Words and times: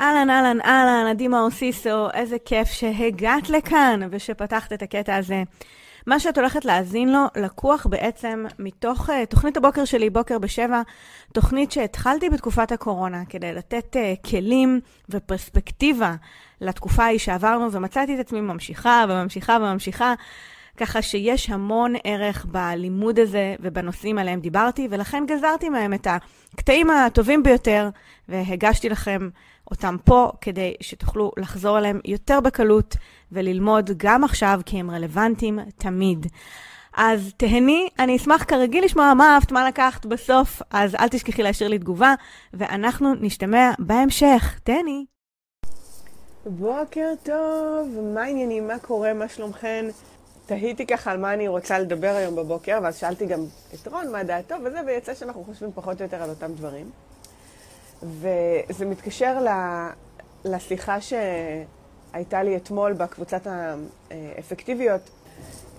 אהלן, 0.00 0.30
אהלן, 0.30 0.60
אהלן, 0.60 1.06
עדי 1.10 1.28
מאור 1.28 1.50
סיסו, 1.50 2.10
איזה 2.14 2.36
כיף 2.44 2.68
שהגעת 2.68 3.50
לכאן 3.50 4.00
ושפתחת 4.10 4.72
את 4.72 4.82
הקטע 4.82 5.16
הזה. 5.16 5.42
מה 6.06 6.20
שאת 6.20 6.38
הולכת 6.38 6.64
להאזין 6.64 7.12
לו 7.12 7.24
לקוח 7.36 7.86
בעצם 7.86 8.44
מתוך 8.58 9.08
uh, 9.10 9.12
תוכנית 9.28 9.56
הבוקר 9.56 9.84
שלי, 9.84 10.10
בוקר 10.10 10.38
בשבע, 10.38 10.82
תוכנית 11.32 11.72
שהתחלתי 11.72 12.30
בתקופת 12.30 12.72
הקורונה 12.72 13.24
כדי 13.28 13.52
לתת 13.52 13.96
uh, 13.96 14.28
כלים 14.30 14.80
ופרספקטיבה 15.08 16.14
לתקופה 16.60 17.04
ההיא 17.04 17.18
שעברנו, 17.18 17.72
ומצאתי 17.72 18.14
את 18.14 18.20
עצמי 18.20 18.40
ממשיכה 18.40 19.04
וממשיכה 19.08 19.56
וממשיכה. 19.60 20.14
ככה 20.76 21.02
שיש 21.02 21.50
המון 21.50 21.94
ערך 22.04 22.44
בלימוד 22.44 23.18
הזה 23.18 23.54
ובנושאים 23.60 24.18
עליהם 24.18 24.40
דיברתי, 24.40 24.88
ולכן 24.90 25.24
גזרתי 25.26 25.68
מהם 25.68 25.94
את 25.94 26.06
הקטעים 26.54 26.90
הטובים 26.90 27.42
ביותר, 27.42 27.88
והגשתי 28.28 28.88
לכם 28.88 29.28
אותם 29.70 29.96
פה 30.04 30.30
כדי 30.40 30.74
שתוכלו 30.80 31.32
לחזור 31.36 31.78
אליהם 31.78 32.00
יותר 32.04 32.40
בקלות 32.40 32.96
וללמוד 33.32 33.90
גם 33.96 34.24
עכשיו, 34.24 34.60
כי 34.66 34.80
הם 34.80 34.90
רלוונטיים 34.90 35.58
תמיד. 35.78 36.26
אז 36.96 37.32
תהני, 37.36 37.88
אני 37.98 38.16
אשמח 38.16 38.44
כרגיל 38.44 38.84
לשמוע 38.84 39.14
מה 39.14 39.34
אהבת, 39.34 39.52
מה 39.52 39.68
לקחת 39.68 40.06
בסוף, 40.06 40.62
אז 40.70 40.94
אל 40.94 41.08
תשכחי 41.08 41.42
להשאיר 41.42 41.68
לי 41.68 41.78
תגובה, 41.78 42.14
ואנחנו 42.54 43.14
נשתמע 43.14 43.70
בהמשך. 43.78 44.60
תהני. 44.64 45.04
בוקר 46.46 47.12
טוב, 47.22 47.88
מה 48.14 48.22
העניינים, 48.22 48.68
מה 48.68 48.78
קורה, 48.78 49.12
מה 49.12 49.28
שלומכן? 49.28 49.86
תהיתי 50.46 50.86
ככה 50.86 51.10
על 51.10 51.18
מה 51.18 51.34
אני 51.34 51.48
רוצה 51.48 51.78
לדבר 51.78 52.14
היום 52.16 52.36
בבוקר, 52.36 52.78
ואז 52.82 52.98
שאלתי 52.98 53.26
גם 53.26 53.40
את 53.74 53.88
רון 53.88 54.12
מה 54.12 54.24
דעתו 54.24 54.54
וזה, 54.64 54.80
ויצא 54.86 55.14
שאנחנו 55.14 55.44
חושבים 55.44 55.70
פחות 55.74 56.00
או 56.00 56.04
יותר 56.04 56.22
על 56.22 56.30
אותם 56.30 56.52
דברים. 56.52 56.90
וזה 58.02 58.86
מתקשר 58.86 59.38
לשיחה 60.44 60.96
שהייתה 61.00 62.42
לי 62.42 62.56
אתמול 62.56 62.92
בקבוצת 62.92 63.46
האפקטיביות. 64.10 65.00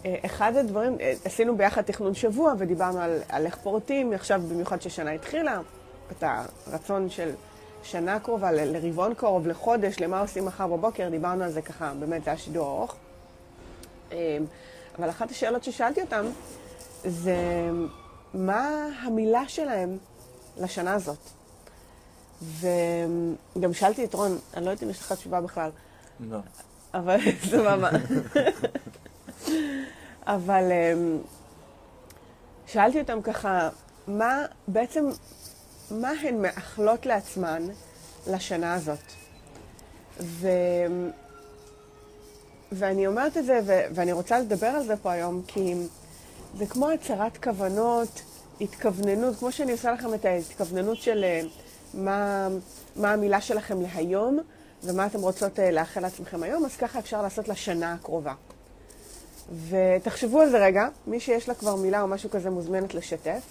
אחד 0.05 0.55
הדברים, 0.55 0.97
עשינו 1.25 1.57
ביחד 1.57 1.81
תכנון 1.81 2.15
שבוע 2.15 2.53
ודיברנו 2.57 2.99
על, 2.99 3.19
על 3.29 3.45
איך 3.45 3.55
פורטים, 3.55 4.13
עכשיו 4.13 4.41
במיוחד 4.49 4.81
ששנה 4.81 5.11
התחילה, 5.11 5.59
את 6.11 6.23
הרצון 6.67 7.09
של 7.09 7.31
שנה 7.83 8.19
קרובה, 8.19 8.51
ל, 8.51 8.77
לרבעון 8.77 9.13
קרוב, 9.13 9.47
לחודש, 9.47 9.99
למה 9.99 10.21
עושים 10.21 10.45
מחר 10.45 10.67
בבוקר, 10.67 11.09
דיברנו 11.09 11.43
על 11.43 11.51
זה 11.51 11.61
ככה, 11.61 11.93
באמת 11.99 12.23
זה 12.23 12.29
היה 12.29 12.37
שידור 12.37 12.67
ארוך. 12.67 12.95
אבל 14.99 15.09
אחת 15.09 15.31
השאלות 15.31 15.63
ששאלתי 15.63 16.01
אותם 16.01 16.25
זה 17.05 17.37
מה 18.33 18.87
המילה 19.01 19.47
שלהם 19.47 19.97
לשנה 20.57 20.93
הזאת. 20.93 21.42
וגם 22.59 23.73
שאלתי 23.73 24.05
את 24.05 24.13
רון, 24.13 24.37
אני 24.53 24.65
לא 24.65 24.69
יודעת 24.69 24.83
אם 24.83 24.89
יש 24.89 24.99
לך 24.99 25.11
תשובה 25.11 25.41
בכלל. 25.41 25.69
לא. 26.19 26.37
אבל 26.93 27.17
סבבה. 27.51 27.89
אבל 30.27 30.71
אמ, 30.71 31.17
שאלתי 32.67 32.99
אותם 32.99 33.21
ככה, 33.21 33.69
מה 34.07 34.45
בעצם, 34.67 35.05
מה 35.91 36.11
הן 36.21 36.41
מאחלות 36.41 37.05
לעצמן 37.05 37.63
לשנה 38.27 38.73
הזאת? 38.73 38.99
ו... 40.19 40.47
ואני 42.71 43.07
אומרת 43.07 43.37
את 43.37 43.45
זה, 43.45 43.59
ו... 43.65 43.81
ואני 43.95 44.11
רוצה 44.11 44.39
לדבר 44.39 44.67
על 44.67 44.83
זה 44.83 44.95
פה 44.97 45.11
היום, 45.11 45.41
כי 45.47 45.75
זה 46.57 46.65
כמו 46.65 46.89
הצהרת 46.89 47.43
כוונות, 47.43 48.21
התכווננות, 48.61 49.35
כמו 49.35 49.51
שאני 49.51 49.71
עושה 49.71 49.91
לכם 49.91 50.13
את 50.13 50.25
ההתכווננות 50.25 50.97
של 50.97 51.25
מה, 51.93 52.47
מה 52.95 53.13
המילה 53.13 53.41
שלכם 53.41 53.81
להיום, 53.81 54.39
ומה 54.83 55.05
אתם 55.05 55.19
רוצות 55.19 55.59
אה, 55.59 55.71
לאחל 55.71 55.99
לעצמכם 56.01 56.43
היום, 56.43 56.65
אז 56.65 56.77
ככה 56.77 56.99
אפשר 56.99 57.21
לעשות 57.21 57.47
לשנה 57.47 57.93
הקרובה. 57.93 58.33
ותחשבו 59.69 60.41
על 60.41 60.49
זה 60.49 60.65
רגע, 60.65 60.87
מי 61.07 61.19
שיש 61.19 61.49
לה 61.49 61.55
כבר 61.55 61.75
מילה 61.75 62.01
או 62.01 62.07
משהו 62.07 62.29
כזה 62.29 62.49
מוזמנת 62.49 62.93
לשתף. 62.93 63.41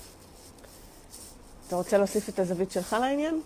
אתה 1.69 1.77
רוצה 1.77 1.99
להוסיף 1.99 2.29
את 2.29 2.39
הזווית 2.39 2.71
שלך 2.71 2.97
לעניין? 3.01 3.41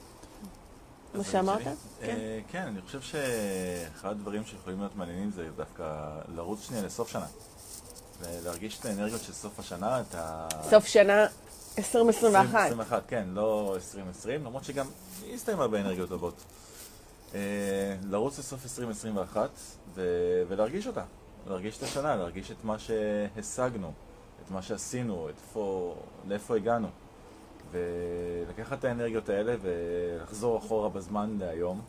מה 1.14 1.24
שאמרת? 1.24 1.62
כן. 2.00 2.16
כן, 2.50 2.62
אני 2.62 2.80
חושב 2.80 3.00
שאחד 3.00 4.10
הדברים 4.10 4.44
שיכולים 4.44 4.78
להיות 4.78 4.96
מעניינים 4.96 5.30
זה 5.30 5.48
דווקא 5.56 6.08
לרוץ 6.34 6.60
שנייה 6.62 6.82
לסוף 6.82 7.08
שנה. 7.08 7.26
ולהרגיש 8.20 8.80
את 8.80 8.84
האנרגיות 8.84 9.22
של 9.22 9.32
סוף 9.32 9.58
השנה, 9.58 10.00
את 10.00 10.14
ה... 10.14 10.48
סוף 10.70 10.86
שנה 10.86 11.26
2021. 11.78 12.54
2021, 12.54 13.02
כן, 13.08 13.24
לא 13.32 13.72
2020, 13.74 14.44
למרות 14.44 14.64
שגם 14.64 14.86
היא 15.22 15.34
הסתיימה 15.34 15.68
באנרגיות 15.68 16.08
טובות. 16.08 16.44
לרוץ 18.02 18.38
לסוף 18.38 18.64
2021 18.64 19.50
ולהרגיש 20.48 20.86
אותה. 20.86 21.04
להרגיש 21.46 21.78
את 21.78 21.82
השנה, 21.82 22.16
להרגיש 22.16 22.50
את 22.50 22.64
מה 22.64 22.76
שהשגנו, 22.78 23.92
את 24.44 24.50
מה 24.50 24.62
שעשינו, 24.62 25.28
את 25.28 25.34
איפה, 25.48 25.94
לאיפה 26.28 26.56
הגענו. 26.56 26.88
ולקחת 27.70 28.78
את 28.78 28.84
האנרגיות 28.84 29.28
האלה 29.28 29.54
ולחזור 29.62 30.58
אחורה 30.58 30.88
בזמן 30.88 31.36
להיום, 31.38 31.80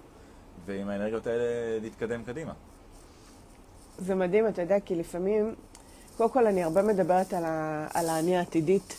ועם 0.65 0.89
האנרגיות 0.89 1.27
האלה 1.27 1.79
להתקדם 1.81 2.23
קדימה. 2.23 2.53
זה 3.97 4.15
מדהים, 4.15 4.47
אתה 4.47 4.61
יודע, 4.61 4.79
כי 4.79 4.95
לפעמים, 4.95 5.55
קודם 6.17 6.29
כל 6.29 6.47
אני 6.47 6.63
הרבה 6.63 6.81
מדברת 6.81 7.33
על, 7.33 7.45
ה, 7.45 7.87
על 7.93 8.09
האני 8.09 8.37
העתידית, 8.37 8.95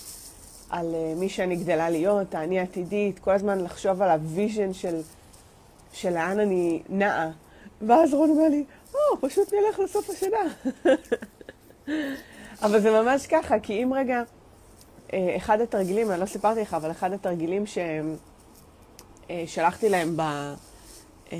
על 0.71 0.95
uh, 0.95 1.19
מי 1.19 1.29
שאני 1.29 1.57
גדלה 1.57 1.91
להיות, 1.91 2.35
האני 2.35 2.61
העתידית, 2.61 3.19
כל 3.19 3.31
הזמן 3.31 3.65
לחשוב 3.65 4.03
על 4.03 4.11
ה 4.11 4.19
vision 4.19 4.73
של, 4.73 5.01
של 5.93 6.11
לאן 6.11 6.41
אני 6.41 6.83
נעה. 6.89 7.31
ואז 7.87 8.15
רון 8.15 8.31
אומר 8.31 8.49
לי, 8.49 8.65
או, 8.95 8.99
oh, 9.15 9.29
פשוט 9.29 9.53
נלך 9.53 9.79
לסוף 9.79 10.11
השנה. 10.11 10.75
אבל 12.63 12.81
זה 12.81 12.91
ממש 12.91 13.27
ככה, 13.27 13.59
כי 13.59 13.83
אם 13.83 13.95
רגע... 13.95 14.23
אה, 15.13 15.37
אחד 15.37 15.61
התרגילים, 15.61 16.11
אני 16.11 16.21
לא 16.21 16.27
סיפרתי 16.27 16.61
לך, 16.61 16.75
אבל 16.75 16.91
אחד 16.91 17.13
התרגילים 17.13 17.65
ששלחתי 17.67 19.87
אה, 19.87 19.91
להם 19.91 20.17
ב... 20.17 20.21
אה, 21.33 21.39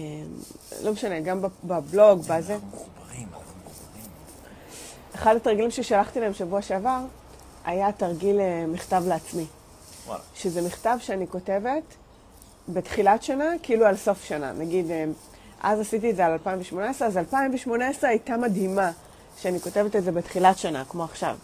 לא 0.83 0.93
משנה, 0.93 1.21
גם 1.21 1.43
בבלוג, 1.65 2.21
בזה. 2.21 2.57
אחד 5.15 5.37
התרגילים 5.37 5.71
ששלחתי 5.71 6.21
להם 6.21 6.35
שבוע 6.35 6.63
שעבר, 6.63 7.01
היה 7.69 7.93
תרגיל 7.93 8.41
מכתב 8.69 9.03
לעצמי. 9.07 9.45
וואלה. 10.07 10.21
שזה 10.35 10.63
מכתב 10.63 10.97
שאני 11.01 11.27
כותבת 11.27 11.83
בתחילת 12.69 13.23
שנה, 13.23 13.45
כאילו 13.63 13.87
על 13.87 13.97
סוף 13.97 14.25
שנה. 14.25 14.53
נגיד, 14.53 14.87
אז 15.61 15.81
עשיתי 15.81 16.11
את 16.11 16.17
זה 16.17 16.27
על 16.27 16.33
2018, 16.33 17.09
אז 17.09 17.19
2018 17.19 18.11
הייתה 18.11 18.37
מדהימה 18.37 18.91
שאני 19.39 19.61
כותבת 19.61 19.97
את 19.97 20.05
זה 20.05 20.13
בתחילת 20.13 20.59
שנה, 20.59 20.85
כמו 20.89 21.05
עכשיו. 21.05 21.37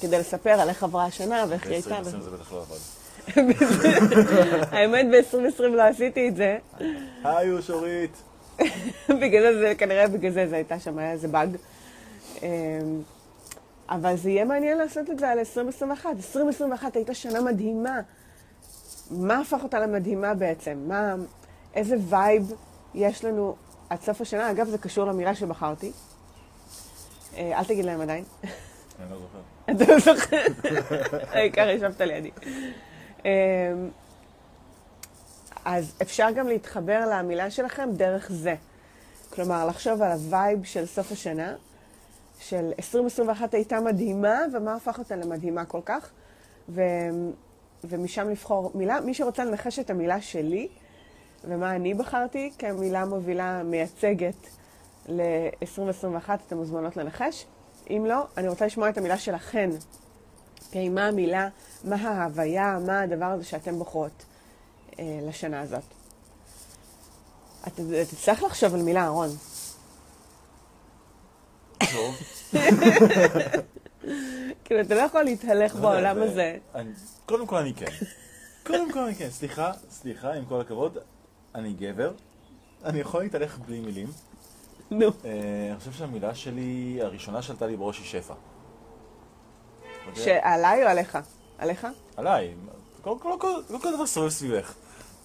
כדי 0.00 0.18
לספר 0.18 0.50
על 0.50 0.68
איך 0.68 0.82
עברה 0.82 1.04
השנה 1.04 1.44
ואיך 1.48 1.66
היא 1.66 1.72
הייתה. 1.72 2.00
ב-2020 2.02 2.04
זה 2.04 2.30
בטח 2.30 2.52
לא 2.52 2.62
עבד. 2.62 2.78
האמת, 4.76 5.06
ב-2020 5.06 5.62
לא 5.62 5.82
עשיתי 5.82 6.28
את 6.28 6.36
זה. 6.36 6.58
היי, 7.24 7.52
אושורית. 7.52 8.22
בגלל 9.22 9.58
זה, 9.58 9.72
כנראה 9.78 10.08
בגלל 10.08 10.32
זה 10.32 10.46
זה 10.48 10.56
הייתה 10.56 10.80
שם, 10.80 10.98
היה 10.98 11.12
איזה 11.12 11.28
באג. 11.28 11.56
אבל 13.92 14.16
זה 14.16 14.30
יהיה 14.30 14.44
מעניין 14.44 14.78
לעשות 14.78 15.10
את 15.10 15.18
זה 15.18 15.28
על 15.30 15.38
2021. 15.38 16.10
2021 16.16 16.96
הייתה 16.96 17.14
שנה 17.14 17.40
מדהימה. 17.40 18.00
מה 19.10 19.40
הפך 19.40 19.62
אותה 19.62 19.80
למדהימה 19.80 20.34
בעצם? 20.34 20.84
מה, 20.88 21.14
איזה 21.74 21.96
vibe 22.08 22.52
יש 22.94 23.24
לנו 23.24 23.56
עד 23.90 24.00
סוף 24.00 24.20
השנה? 24.20 24.50
אגב, 24.50 24.68
זה 24.68 24.78
קשור 24.78 25.04
למילה 25.04 25.34
שבחרתי. 25.34 25.92
אה, 27.36 27.58
אל 27.58 27.64
תגיד 27.64 27.84
להם 27.84 28.00
עדיין. 28.00 28.24
אני 28.98 29.10
לא 29.10 29.18
זוכר. 29.18 29.38
אתה 29.70 29.92
לא 29.92 29.98
זוכר? 29.98 30.36
העיקר 31.30 31.68
ישבת 31.68 32.00
לידי. 32.00 32.30
אמ, 33.24 33.30
אז 35.64 35.92
אפשר 36.02 36.30
גם 36.30 36.48
להתחבר 36.48 37.00
למילה 37.10 37.50
שלכם 37.50 37.88
דרך 37.92 38.32
זה. 38.32 38.54
כלומר, 39.30 39.66
לחשוב 39.66 40.02
על 40.02 40.12
ה 40.12 40.22
vibe 40.22 40.64
של 40.64 40.86
סוף 40.86 41.12
השנה, 41.12 41.54
של 42.48 42.72
2021 42.78 43.54
הייתה 43.54 43.80
מדהימה, 43.80 44.38
ומה 44.52 44.74
הפך 44.74 44.98
אותה 44.98 45.16
למדהימה 45.16 45.64
כל 45.64 45.80
כך, 45.84 46.10
ו... 46.68 46.82
ומשם 47.84 48.28
לבחור 48.28 48.70
מילה. 48.74 49.00
מי 49.00 49.14
שרוצה 49.14 49.44
לנחש 49.44 49.78
את 49.78 49.90
המילה 49.90 50.20
שלי, 50.20 50.68
ומה 51.44 51.76
אני 51.76 51.94
בחרתי 51.94 52.52
כמילה 52.58 53.04
מובילה 53.04 53.62
מייצגת 53.62 54.46
ל-2021, 55.08 56.30
אתן 56.46 56.56
מוזמנות 56.56 56.96
לנחש. 56.96 57.46
אם 57.90 58.04
לא, 58.08 58.26
אני 58.36 58.48
רוצה 58.48 58.66
לשמוע 58.66 58.88
את 58.88 58.98
המילה 58.98 59.18
שלכן. 59.18 59.70
אוקיי, 60.66 60.88
מה 60.88 61.06
המילה, 61.06 61.48
מה 61.84 61.96
ההוויה, 61.96 62.78
מה 62.86 63.00
הדבר 63.00 63.26
הזה 63.26 63.44
שאתן 63.44 63.78
בוחרות 63.78 64.24
אה, 64.98 65.18
לשנה 65.28 65.60
הזאת. 65.60 65.82
אתה 67.66 67.82
תצטרך 68.10 68.42
לחשוב 68.42 68.74
על 68.74 68.82
מילה, 68.82 69.02
אהרון. 69.02 69.28
טוב. 71.92 72.14
כאילו, 74.64 74.80
אתה 74.80 74.94
לא 74.94 75.00
יכול 75.00 75.22
להתהלך 75.22 75.74
לא 75.74 75.80
בעולם 75.80 76.22
הזה. 76.22 76.58
קודם 77.26 77.46
כל 77.46 77.56
אני 77.56 77.74
כן. 77.74 77.86
קודם 78.66 78.92
כל 78.92 78.98
אני 78.98 79.14
כן. 79.14 79.30
סליחה, 79.30 79.72
סליחה, 79.90 80.32
עם 80.32 80.44
כל 80.44 80.60
הכבוד, 80.60 80.98
אני 81.54 81.72
גבר. 81.72 82.12
אני 82.84 83.00
יכול 83.00 83.22
להתהלך 83.22 83.58
בלי 83.58 83.80
מילים. 83.80 84.06
נו. 84.90 85.06
אה, 85.24 85.30
אני 85.70 85.78
חושב 85.78 85.92
שהמילה 85.92 86.34
שלי, 86.34 86.98
הראשונה 87.02 87.42
שעלתה 87.42 87.66
לי 87.66 87.76
בראש 87.76 87.98
היא 87.98 88.06
שפע. 88.06 88.34
שעליי 90.14 90.82
או 90.84 90.88
עליך? 90.88 91.18
עליך? 91.58 91.86
עליי. 92.16 92.54
כל- 93.02 93.14
כל 93.82 93.94
דבר 93.94 94.06
סובב 94.06 94.28
סביבך. 94.28 94.74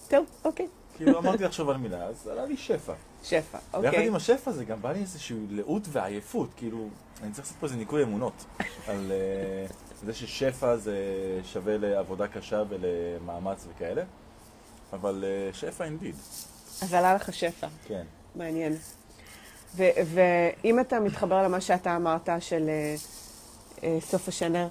טוב, 0.08 0.26
אוקיי. 0.44 0.66
כאילו 0.96 1.18
אמרתי 1.18 1.44
לחשוב 1.44 1.70
על 1.70 1.76
מילה, 1.76 2.04
אז 2.04 2.28
עלה 2.28 2.44
לי 2.46 2.56
שפע. 2.56 2.92
שפע, 3.24 3.58
ויחד 3.72 3.86
אוקיי. 3.86 4.06
עם 4.06 4.16
השפע 4.16 4.50
הזה 4.50 4.64
גם 4.64 4.82
בא 4.82 4.92
לי 4.92 5.00
איזושהי 5.00 5.36
לאות 5.50 5.82
ועייפות, 5.88 6.48
כאילו, 6.56 6.88
אני 7.22 7.32
צריך 7.32 7.46
לעשות 7.46 7.56
פה 7.60 7.66
איזה 7.66 7.76
ניקוי 7.76 8.02
אמונות. 8.02 8.44
על 8.88 9.12
אה, 9.12 9.66
זה 10.04 10.14
ששפע 10.14 10.76
זה 10.76 10.96
שווה 11.44 11.76
לעבודה 11.78 12.28
קשה 12.28 12.62
ולמאמץ 12.68 13.66
וכאלה, 13.68 14.02
אבל 14.92 15.24
אה, 15.26 15.52
שפע 15.52 15.84
indeed, 15.84 16.14
אז 16.82 16.94
עלה 16.94 17.14
לך 17.14 17.32
שפע. 17.32 17.66
כן. 17.86 18.02
מעניין. 18.34 18.76
ואם 19.76 20.80
אתה 20.80 21.00
מתחבר 21.00 21.42
למה 21.42 21.60
שאתה 21.60 21.96
אמרת 21.96 22.28
של 22.40 22.70
אה, 23.82 23.98
סוף 24.00 24.28
השנה, 24.28 24.68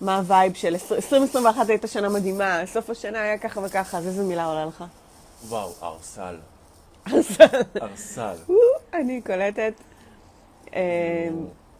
מה 0.00 0.16
ה 0.16 0.24
vibe 0.24 0.54
של 0.54 0.74
20- 0.74 0.94
2021 0.94 1.68
הייתה 1.68 1.86
שנה 1.86 2.08
מדהימה, 2.08 2.60
סוף 2.66 2.90
השנה 2.90 3.22
היה 3.22 3.38
ככה 3.38 3.60
וככה, 3.60 3.98
אז 3.98 4.06
איזה 4.06 4.22
מילה 4.22 4.44
עולה 4.44 4.64
לך? 4.64 4.84
וואו, 5.48 5.72
ארסל. 5.82 6.36
ארסל. 7.82 8.36
אני 8.94 9.20
קולטת 9.22 9.72
אה, 10.74 11.28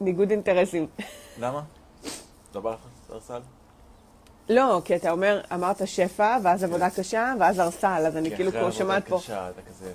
ניגוד 0.00 0.31
אינטרסים. 0.31 0.87
למה? 1.38 1.62
לא 2.55 2.61
בא 2.61 2.71
לך 2.71 2.81
ארסל? 3.12 3.41
לא, 4.49 4.82
כי 4.85 4.97
אתה 4.97 5.11
אומר, 5.11 5.41
אמרת 5.55 5.88
שפע, 5.88 6.38
ואז 6.43 6.65
עבודה 6.65 6.91
קשה, 6.91 7.35
ואז 7.41 7.61
ארסל, 7.61 8.05
אז 8.06 8.17
אני 8.17 8.31
כי 8.31 8.37
כאילו 8.37 8.50
אחרי 8.50 8.61
כמו 8.61 8.73
שומעת 8.73 9.09
פה. 9.09 9.17
הקשה, 9.17 9.50
אתה 9.50 9.61
כזה, 9.62 9.93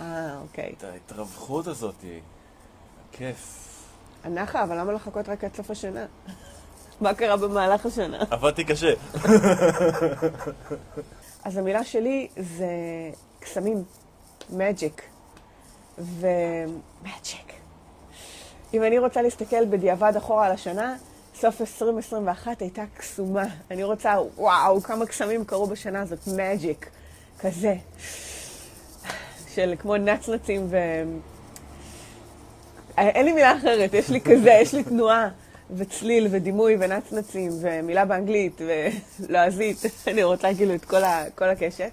אה, 0.00 0.38
אוקיי. 0.42 0.74
את 0.78 0.84
ההתרווחות 0.84 1.66
הזאת, 1.66 2.04
כיף. 3.12 3.60
הנחה, 4.24 4.64
אבל 4.64 4.78
למה 4.78 4.92
לחכות 4.92 5.28
רק 5.28 5.44
עד 5.44 5.54
סוף 5.54 5.70
השנה? 5.70 6.06
מה 7.00 7.14
קרה 7.14 7.36
במהלך 7.36 7.86
השנה? 7.86 8.24
עבדתי 8.30 8.64
קשה. 8.64 8.94
אז 11.44 11.56
המילה 11.56 11.84
שלי 11.84 12.28
זה 12.36 12.66
קסמים, 13.40 13.84
מג'יק. 14.50 15.02
ומג'יק. 15.98 17.52
אם 18.74 18.82
אני 18.84 18.98
רוצה 18.98 19.22
להסתכל 19.22 19.64
בדיעבד 19.64 20.12
אחורה 20.16 20.46
על 20.46 20.52
השנה, 20.52 20.96
סוף 21.34 21.60
2021 21.60 22.60
הייתה 22.60 22.82
קסומה. 22.96 23.46
אני 23.70 23.84
רוצה, 23.84 24.16
וואו, 24.36 24.80
כמה 24.80 25.06
קסמים 25.06 25.44
קרו 25.44 25.66
בשנה 25.66 26.02
הזאת, 26.02 26.18
מג'יק. 26.26 26.90
כזה. 27.40 27.74
של 29.54 29.74
כמו 29.78 29.96
נצנצים 29.96 30.66
ו... 30.70 30.76
אה, 32.98 33.08
אין 33.08 33.24
לי 33.24 33.32
מילה 33.32 33.56
אחרת, 33.56 33.94
יש 33.94 34.10
לי 34.10 34.20
כזה, 34.20 34.50
יש 34.50 34.74
לי 34.74 34.84
תנועה, 34.84 35.28
וצליל, 35.76 36.28
ודימוי, 36.30 36.76
ונצנצים, 36.80 37.50
ומילה 37.60 38.04
באנגלית, 38.04 38.60
ולועזית, 39.20 39.76
אני 40.08 40.22
רוצה 40.22 40.54
כאילו 40.54 40.74
את 40.74 40.84
כל, 40.84 41.04
ה, 41.04 41.24
כל 41.34 41.44
הקשת. 41.44 41.90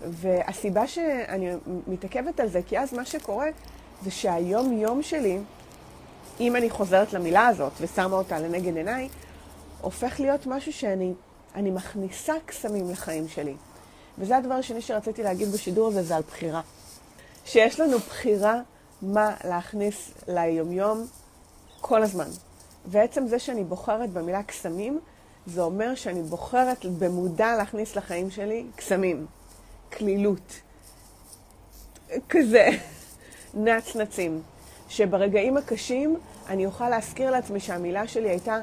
והסיבה 0.00 0.86
שאני 0.86 1.50
מתעכבת 1.86 2.40
על 2.40 2.48
זה, 2.48 2.60
כי 2.66 2.78
אז 2.78 2.94
מה 2.94 3.04
שקורה 3.04 3.46
זה 4.04 4.10
שהיום-יום 4.10 5.02
שלי, 5.02 5.38
אם 6.40 6.56
אני 6.56 6.70
חוזרת 6.70 7.12
למילה 7.12 7.46
הזאת 7.46 7.72
ושמה 7.80 8.16
אותה 8.16 8.38
לנגד 8.38 8.76
עיניי, 8.76 9.08
הופך 9.80 10.20
להיות 10.20 10.46
משהו 10.46 10.72
שאני 10.72 11.12
אני 11.54 11.70
מכניסה 11.70 12.34
קסמים 12.46 12.90
לחיים 12.90 13.28
שלי. 13.28 13.54
וזה 14.18 14.36
הדבר 14.36 14.54
השני 14.54 14.80
שרציתי 14.80 15.22
להגיד 15.22 15.52
בשידור 15.52 15.88
הזה, 15.88 16.02
זה 16.02 16.16
על 16.16 16.22
בחירה. 16.22 16.60
שיש 17.44 17.80
לנו 17.80 17.98
בחירה 17.98 18.60
מה 19.02 19.34
להכניס 19.44 20.10
ליומיום 20.28 21.06
כל 21.80 22.02
הזמן. 22.02 22.28
ועצם 22.86 23.26
זה 23.26 23.38
שאני 23.38 23.64
בוחרת 23.64 24.10
במילה 24.10 24.42
קסמים, 24.42 25.00
זה 25.46 25.62
אומר 25.62 25.94
שאני 25.94 26.22
בוחרת 26.22 26.84
במודע 26.98 27.56
להכניס 27.56 27.96
לחיים 27.96 28.30
שלי 28.30 28.66
קסמים, 28.76 29.26
קלילות, 29.90 30.60
כזה, 32.28 32.68
נצנצים. 33.54 34.42
שברגעים 34.88 35.56
הקשים 35.56 36.16
אני 36.48 36.66
אוכל 36.66 36.88
להזכיר 36.88 37.30
לעצמי 37.30 37.60
שהמילה 37.60 38.08
שלי 38.08 38.28
הייתה 38.28 38.58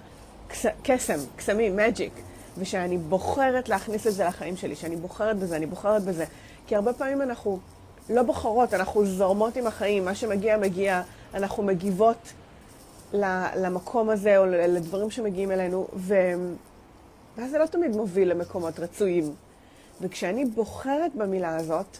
קס, 0.48 0.66
קסם, 0.84 1.20
קסמים, 1.36 1.76
מג'יק, 1.76 2.14
ושאני 2.58 2.98
בוחרת 2.98 3.70
להכניס 3.70 4.08
את 4.08 4.14
זה 4.14 4.26
לחיים 4.26 4.58
שלי, 4.58 4.76
שאני 4.76 4.96
בוחרת 4.96 5.38
בזה, 5.38 5.56
אני 5.56 5.66
בוחרת 5.66 6.04
בזה. 6.04 6.26
כי 6.68 6.76
הרבה 6.76 6.94
פעמים 6.94 7.22
אנחנו 7.22 7.60
לא 8.10 8.24
בוחרות, 8.24 8.74
אנחנו 8.74 9.06
זורמות 9.06 9.56
עם 9.58 9.68
החיים, 9.68 10.06
מה 10.06 10.16
שמגיע 10.16 10.58
מגיע, 10.58 11.02
אנחנו 11.34 11.64
מגיבות 11.64 12.34
למקום 13.56 14.10
הזה 14.10 14.38
או 14.38 14.46
לדברים 14.46 15.12
שמגיעים 15.12 15.52
אלינו, 15.52 15.88
ו... 15.96 16.16
ואז 17.38 17.52
זה 17.52 17.58
לא 17.58 17.66
תמיד 17.66 17.96
מוביל 17.96 18.30
למקומות 18.30 18.80
רצויים. 18.80 19.34
וכשאני 20.02 20.46
בוחרת 20.46 21.16
במילה 21.16 21.56
הזאת, 21.56 21.98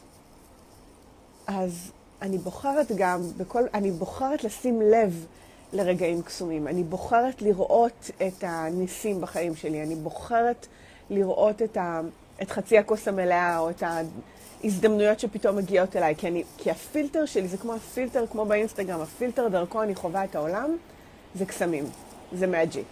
אז 1.48 1.92
אני 2.22 2.38
בוחרת 2.38 2.92
גם, 2.96 3.22
בכל, 3.38 3.64
אני 3.74 3.92
בוחרת 3.92 4.44
לשים 4.44 4.82
לב 4.82 5.26
לרגעים 5.74 6.22
קסומים. 6.22 6.68
אני 6.68 6.84
בוחרת 6.84 7.42
לראות 7.42 8.12
את 8.28 8.44
הניסים 8.44 9.22
בחיים 9.22 9.56
שלי. 9.56 9.84
אני 9.84 9.96
בוחרת 9.96 10.68
לראות 11.10 11.62
את, 11.62 11.78
ה, 11.78 12.02
את 12.42 12.52
חצי 12.52 12.78
הכוס 12.78 13.08
המלאה 13.08 13.60
או 13.60 13.70
את 13.70 13.84
ההזדמנויות 14.64 15.20
שפתאום 15.20 15.56
מגיעות 15.56 15.96
אליי. 15.96 16.16
כי, 16.16 16.28
אני, 16.28 16.44
כי 16.58 16.72
הפילטר 16.72 17.26
שלי 17.26 17.48
זה 17.48 17.58
כמו 17.58 17.74
הפילטר, 17.74 18.26
כמו 18.28 18.46
באינסטגרם, 18.46 19.02
הפילטר 19.02 19.48
דרכו 19.48 19.84
אני 19.84 19.96
חווה 19.96 20.24
את 20.24 20.36
העולם, 20.36 20.78
זה 21.36 21.46
קסמים, 21.46 21.86
זה 22.34 22.48
מג'יק. 22.48 22.88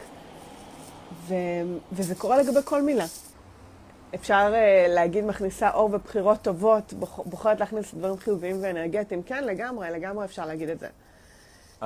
וזה 1.92 2.16
קורה 2.16 2.38
לגבי 2.38 2.60
כל 2.66 2.82
מילה. 2.82 3.06
אפשר 4.16 4.54
uh, 4.54 4.90
להגיד 4.90 5.26
מכניסה 5.26 5.72
אור 5.72 5.90
בבחירות 5.90 6.42
טובות, 6.42 6.94
בוח, 6.94 7.20
בוחרת 7.26 7.60
להכניס 7.60 7.94
דברים 7.94 8.18
חיוביים 8.18 8.58
ואנרגטיים. 8.62 9.24
כן, 9.24 9.44
לגמרי, 9.44 9.92
לגמרי 9.92 10.26
אפשר 10.26 10.46
להגיד 10.46 10.70
את 10.70 10.80
זה. 10.80 10.88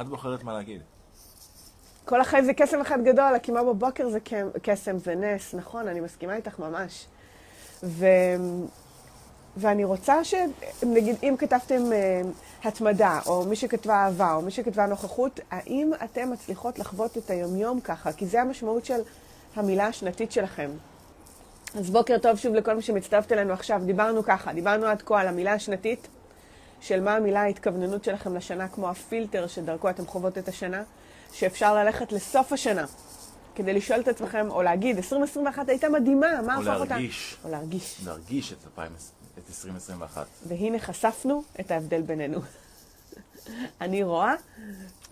את 0.02 0.08
בוחרת 0.08 0.44
מה 0.44 0.54
להגיד. 0.54 0.82
כל 2.06 2.22
החיים 2.22 2.46
זה 2.46 2.54
קסם 2.54 2.82
אחד 2.82 3.04
גדול, 3.04 3.36
הקימה 3.36 3.64
בבוקר 3.64 4.10
זה 4.10 4.20
קסם, 4.62 4.98
זה 4.98 5.16
נס, 5.16 5.54
נכון, 5.54 5.88
אני 5.88 6.00
מסכימה 6.00 6.36
איתך 6.36 6.60
ממש. 6.60 7.06
ו... 7.84 8.06
ואני 9.58 9.84
רוצה 9.84 10.24
ש... 10.24 10.36
נגיד, 10.84 11.16
אם 11.24 11.36
כתבתם 11.38 11.84
uh, 11.84 12.68
התמדה, 12.68 13.20
או 13.26 13.46
מי 13.46 13.56
שכתבה 13.56 13.94
אהבה, 13.94 14.34
או 14.34 14.42
מי 14.42 14.52
שכתבה 14.52 14.86
נוכחות, 14.86 15.40
האם 15.52 15.92
אתם 16.04 16.32
מצליחות 16.32 16.80
לחוות 16.80 17.18
את 17.18 17.30
היומיום 17.30 17.82
ככה? 17.82 18.14
כי 18.14 18.26
זה 18.26 18.42
המשמעות 18.42 18.86
של 18.86 19.02
המילה 19.56 19.88
השנתית 19.88 20.32
שלכם. 20.32 20.70
אז 21.78 21.90
בוקר 21.90 22.18
טוב 22.18 22.38
שוב 22.38 22.56
לכל 22.56 22.76
מי 22.76 22.82
שמצטרפת 22.82 23.32
אלינו 23.32 23.54
עכשיו. 23.54 23.82
דיברנו 23.86 24.24
ככה, 24.24 24.54
דיברנו 24.54 24.86
עד 24.86 25.02
כה 25.02 25.22
על 25.22 25.28
המילה 25.28 25.54
השנתית, 25.54 26.08
של 26.82 27.02
מה 27.02 27.16
המילה 27.16 27.42
ההתכווננות 27.42 28.04
שלכם 28.04 28.36
לשנה, 28.36 28.68
כמו 28.68 28.90
הפילטר 28.90 29.48
שדרכו 29.48 29.90
אתם 29.90 30.06
חוות 30.06 30.38
את 30.38 30.48
השנה, 30.48 30.84
שאפשר 31.34 31.76
ללכת 31.76 32.12
לסוף 32.12 32.54
השנה, 32.54 32.86
כדי 33.56 33.74
לשאול 33.74 34.00
את 34.00 34.08
עצמכם, 34.08 34.48
או 34.50 34.62
להגיד, 34.62 34.98
2021 34.98 35.70
הייתה 35.70 35.90
מדהימה, 35.90 36.42
מה 36.42 36.56
הפך 36.56 36.68
אותה? 36.68 36.84
או 36.84 36.86
להרגיש. 36.86 37.38
או 37.44 37.50
להרגיש. 37.50 38.02
להרגיש 38.06 38.54
את 38.54 38.58
2020 38.66 39.16
את 39.38 39.50
2021. 39.50 40.26
והנה 40.48 40.80
חשפנו 40.80 41.44
את 41.60 41.72
ההבדל 41.72 42.02
בינינו. 42.02 42.40
אני 43.82 44.04
רואה, 44.04 44.34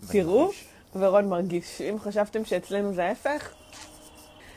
תראו, 0.08 0.50
ורון 0.96 1.28
מרגיש. 1.28 1.80
אם 1.80 1.96
חשבתם 2.00 2.44
שאצלנו 2.44 2.94
זה 2.94 3.04
ההפך, 3.04 3.50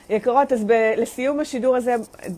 יקרות, 0.10 0.54
אז 0.54 0.64
ב- 0.64 0.94
לסיום 0.98 1.40
השידור 1.40 1.76
הזה 1.76 1.96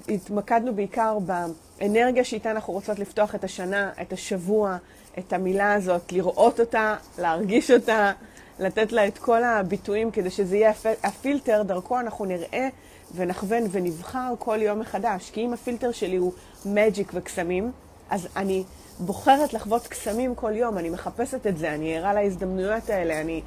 התמקדנו 0.10 0.76
בעיקר 0.76 1.18
באנרגיה 1.20 2.24
שאיתה 2.24 2.52
אנחנו 2.52 2.74
רוצות 2.74 3.00
לפתוח 3.00 3.36
את 3.36 3.44
השנה, 3.44 3.92
את 4.02 4.14
השבוע, 4.14 4.78
את 5.20 5.34
המילה 5.34 5.74
הזאת, 5.74 6.12
לראות 6.12 6.60
אותה, 6.60 6.96
להרגיש 7.18 7.72
אותה, 7.72 8.12
לתת 8.60 8.92
לה 8.92 9.08
את 9.08 9.18
כל 9.18 9.44
הביטויים 9.44 10.12
כדי 10.12 10.30
שזה 10.30 10.58
יהיה 10.58 10.70
הפ... 10.70 10.86
הפילטר, 11.04 11.64
דרכו 11.64 12.00
אנחנו 12.00 12.26
נראה 12.26 12.68
ונכוון 13.16 13.64
ונבחר 13.72 14.34
כל 14.40 14.58
יום 14.62 14.80
מחדש. 14.80 15.30
כי 15.30 15.46
אם 15.46 15.54
הפילטר 15.54 15.92
שלי 15.92 16.16
הוא 16.16 16.34
מג'יק 16.66 17.12
וקסמים, 17.14 17.72
אז 18.10 18.28
אני 18.36 18.64
בוחרת 19.00 19.54
לחוות 19.54 19.88
קסמים 19.88 20.36
כל 20.36 20.56
יום, 20.56 20.78
אני 20.78 20.90
מחפשת 20.90 21.48
את 21.48 21.58
זה, 21.58 21.74
אני 21.74 21.98
ערה 21.98 22.14
להזדמנויות 22.14 22.90
האלה, 22.90 23.22
אני, 23.22 23.42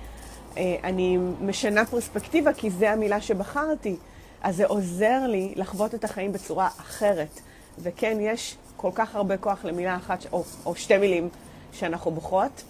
אני 0.85 1.19
משנה 1.41 1.87
פרספקטיבה 1.87 2.53
כי 2.53 2.71
זה 2.71 2.91
המילה 2.91 3.21
שבחרתי. 3.21 3.97
אז 4.43 4.57
זה 4.57 4.67
עוזר 4.67 5.27
לי 5.27 5.53
לחוות 5.57 5.95
את 5.95 6.05
החיים 6.05 6.33
בצורה 6.33 6.67
אחרת. 6.67 7.41
וכן, 7.79 8.17
יש 8.21 8.57
כל 8.77 8.91
כך 8.95 9.15
הרבה 9.15 9.37
כוח 9.37 9.65
למילה 9.65 9.97
אחת, 9.97 10.27
או, 10.33 10.45
או 10.67 10.75
שתי 10.75 10.99
מילים 10.99 11.29
שאנחנו 11.73 12.11
בוחרות. 12.11 12.63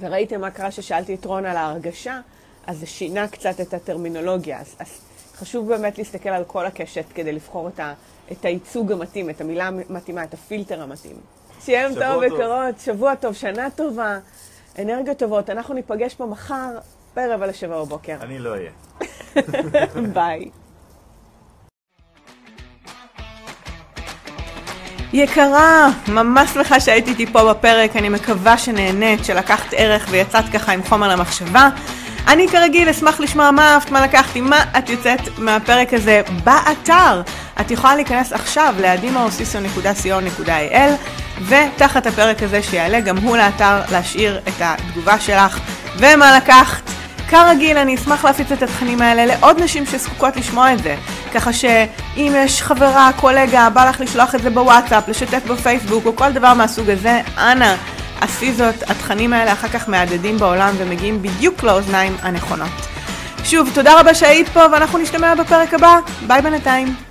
וראיתם 0.00 0.40
מה 0.40 0.50
קרה 0.50 0.70
ששאלתי 0.70 1.14
את 1.14 1.24
רון 1.24 1.46
על 1.46 1.56
ההרגשה, 1.56 2.20
אז 2.66 2.78
זה 2.78 2.86
שינה 2.86 3.28
קצת 3.28 3.60
את 3.60 3.74
הטרמינולוגיה. 3.74 4.60
אז, 4.60 4.76
אז 4.78 5.00
חשוב 5.34 5.68
באמת 5.68 5.98
להסתכל 5.98 6.28
על 6.28 6.44
כל 6.44 6.66
הקשת 6.66 7.04
כדי 7.14 7.32
לבחור 7.32 7.68
את, 7.68 7.80
ה, 7.80 7.94
את 8.32 8.44
הייצוג 8.44 8.92
המתאים, 8.92 9.30
את 9.30 9.40
המילה 9.40 9.66
המתאימה, 9.66 10.24
את 10.24 10.34
הפילטר 10.34 10.82
המתאים. 10.82 11.16
שיהיה 11.60 11.82
יום 11.82 11.94
טוב 11.94 12.22
וקרות, 12.26 12.80
שבוע 12.80 13.14
טוב, 13.14 13.34
שנה 13.34 13.68
טובה, 13.70 14.18
אנרגיות 14.78 15.18
טובות. 15.18 15.50
אנחנו 15.50 15.74
ניפגש 15.74 16.14
פה 16.14 16.26
מחר 16.26 16.78
בערב 17.16 17.42
על 17.42 17.50
השבע 17.50 17.78
בבוקר. 17.78 18.16
אני 18.20 18.38
לא 18.38 18.50
אהיה. 18.50 18.70
ביי. 20.14 20.50
יקרה, 25.12 25.88
ממש 26.08 26.50
שמחה 26.50 26.80
שהיית 26.80 27.08
איתי 27.08 27.26
פה 27.26 27.52
בפרק, 27.52 27.96
אני 27.96 28.08
מקווה 28.08 28.58
שנהנית, 28.58 29.24
שלקחת 29.24 29.74
ערך 29.76 30.06
ויצאת 30.10 30.44
ככה 30.52 30.72
עם 30.72 30.82
חומר 30.82 31.08
למחשבה. 31.08 31.68
אני 32.28 32.48
כרגיל 32.48 32.88
אשמח 32.88 33.20
לשמוע 33.20 33.50
מה 33.50 33.74
אהבת, 33.74 33.90
מה 33.90 34.00
לקחתי, 34.00 34.40
מה 34.40 34.64
את 34.78 34.90
יוצאת 34.90 35.20
מהפרק 35.38 35.94
הזה 35.94 36.22
באתר. 36.44 37.22
את 37.60 37.70
יכולה 37.70 37.94
להיכנס 37.94 38.32
עכשיו 38.32 38.74
ל-adimaosiso.co.il 38.78 41.23
ותחת 41.48 42.06
הפרק 42.06 42.42
הזה 42.42 42.62
שיעלה 42.62 43.00
גם 43.00 43.16
הוא 43.16 43.36
לאתר 43.36 43.80
להשאיר 43.92 44.40
את 44.48 44.54
התגובה 44.60 45.20
שלך 45.20 45.58
ומה 45.98 46.36
לקחת. 46.36 46.82
כרגיל, 47.28 47.78
אני 47.78 47.94
אשמח 47.94 48.24
להפיץ 48.24 48.52
את 48.52 48.62
התכנים 48.62 49.02
האלה 49.02 49.26
לעוד 49.26 49.60
נשים 49.62 49.86
שזקוקות 49.86 50.36
לשמוע 50.36 50.72
את 50.72 50.82
זה. 50.82 50.96
ככה 51.34 51.52
שאם 51.52 52.32
יש 52.36 52.62
חברה, 52.62 53.10
קולגה, 53.16 53.70
בא 53.70 53.88
לך 53.88 54.00
לשלוח 54.00 54.34
את 54.34 54.42
זה 54.42 54.50
בוואטסאפ, 54.50 55.08
לשתף 55.08 55.46
בפייסבוק 55.46 56.06
או 56.06 56.16
כל 56.16 56.32
דבר 56.32 56.54
מהסוג 56.54 56.90
הזה, 56.90 57.20
אנא, 57.38 57.74
עשי 58.20 58.52
זאת. 58.52 58.90
התכנים 58.90 59.32
האלה 59.32 59.52
אחר 59.52 59.68
כך 59.68 59.88
מהדהדים 59.88 60.38
בעולם 60.38 60.74
ומגיעים 60.78 61.22
בדיוק 61.22 61.62
לאוזניים 61.62 62.16
הנכונות. 62.22 62.70
שוב, 63.44 63.70
תודה 63.74 64.00
רבה 64.00 64.14
שהיית 64.14 64.48
פה 64.48 64.60
ואנחנו 64.72 64.98
נשתמע 64.98 65.34
בפרק 65.34 65.74
הבא. 65.74 65.98
ביי 66.26 66.42
בינתיים. 66.42 67.03